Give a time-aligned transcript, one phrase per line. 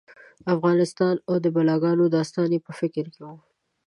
[0.53, 3.29] افغانستان او د بلاګانو داستان یې په فکر کې و.